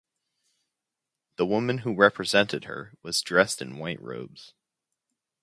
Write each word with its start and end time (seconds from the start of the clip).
The 1.35 1.45
woman 1.45 1.77
who 1.79 1.93
represented 1.93 2.63
her 2.63 2.93
was 3.03 3.21
dressed 3.21 3.61
in 3.61 3.77
white 3.77 4.01
robes. 4.01 4.55